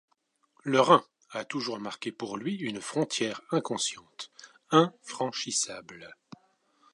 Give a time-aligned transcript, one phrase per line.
[0.63, 4.31] Le Rhin a toujours marqué pour lui une frontière inconsciente,
[4.71, 6.11] infranchissable.